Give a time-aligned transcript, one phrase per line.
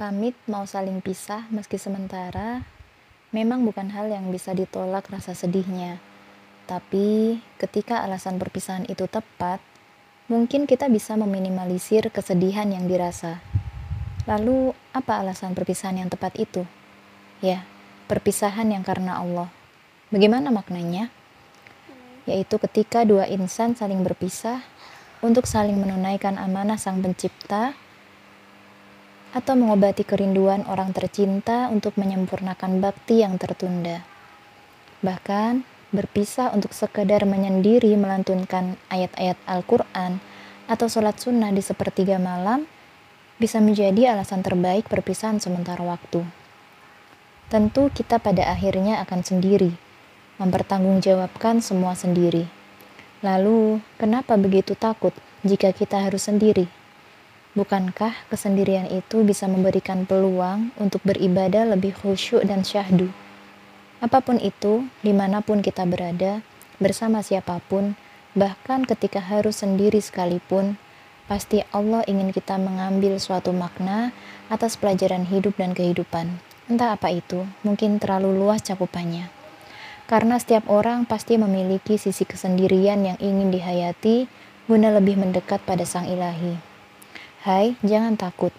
[0.00, 2.64] Pamit mau saling pisah meski sementara,
[3.36, 6.00] memang bukan hal yang bisa ditolak rasa sedihnya.
[6.64, 9.60] Tapi, ketika alasan perpisahan itu tepat,
[10.24, 13.44] mungkin kita bisa meminimalisir kesedihan yang dirasa.
[14.24, 16.64] Lalu, apa alasan perpisahan yang tepat itu?
[17.44, 17.68] Ya,
[18.08, 19.52] perpisahan yang karena Allah.
[20.08, 21.12] Bagaimana maknanya?
[22.24, 24.64] Yaitu ketika dua insan saling berpisah
[25.20, 27.76] untuk saling menunaikan amanah Sang Pencipta
[29.30, 34.02] atau mengobati kerinduan orang tercinta untuk menyempurnakan bakti yang tertunda.
[35.00, 40.22] Bahkan, berpisah untuk sekedar menyendiri melantunkan ayat-ayat Al-Quran
[40.70, 42.66] atau sholat sunnah di sepertiga malam
[43.42, 46.22] bisa menjadi alasan terbaik perpisahan sementara waktu.
[47.50, 49.74] Tentu kita pada akhirnya akan sendiri,
[50.38, 52.46] mempertanggungjawabkan semua sendiri.
[53.26, 55.10] Lalu, kenapa begitu takut
[55.42, 56.79] jika kita harus sendiri?
[57.60, 63.12] Bukankah kesendirian itu bisa memberikan peluang untuk beribadah lebih khusyuk dan syahdu?
[64.00, 66.40] Apa pun itu, di mana pun kita berada,
[66.80, 68.00] bersama siapa pun,
[68.32, 70.80] bahkan ketika harus sendiri sekalipun,
[71.28, 74.16] pasti Allah ingin kita mengambil suatu makna
[74.48, 76.40] atas pelajaran hidup dan kehidupan.
[76.64, 79.28] Entah apa itu, mungkin terlalu luas cakupannya.
[80.08, 84.32] Karena setiap orang pasti memiliki sisi kesendirian yang ingin dihayati
[84.64, 86.69] guna lebih mendekat pada Sang Ilahi.
[87.40, 88.52] Hai, jangan takut.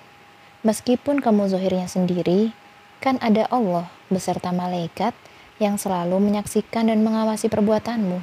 [0.66, 2.50] Meskipun kamu zohirnya sendiri,
[2.98, 5.14] kan ada Allah beserta malaikat
[5.62, 8.18] yang selalu menyaksikan dan mengawasi perbuatanmu.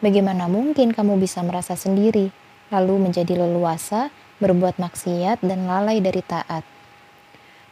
[0.00, 2.32] Bagaimana mungkin kamu bisa merasa sendiri,
[2.72, 4.08] lalu menjadi leluasa,
[4.40, 6.64] berbuat maksiat, dan lalai dari taat?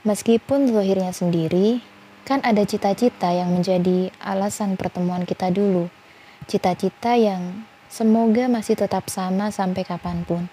[0.04, 1.80] Meskipun zohirnya sendiri,
[2.28, 5.88] kan ada cita-cita yang menjadi alasan pertemuan kita dulu.
[6.44, 10.52] Cita-cita yang semoga masih tetap sama sampai kapan pun.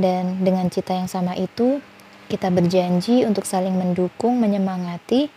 [0.00, 1.84] Dan dengan cita yang sama itu,
[2.32, 5.28] kita berjanji untuk saling mendukung, menyemangati,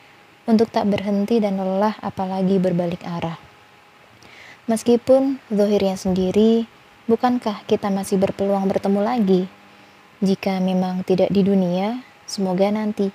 [0.47, 3.35] untuk tak berhenti dan lelah apalagi berbalik arah.
[4.71, 6.63] Meskipun zohirnya sendiri,
[7.11, 9.41] bukankah kita masih berpeluang bertemu lagi?
[10.23, 13.11] Jika memang tidak di dunia, semoga nanti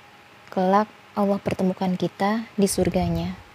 [0.53, 0.85] kelak
[1.17, 3.48] Allah pertemukan kita di surganya.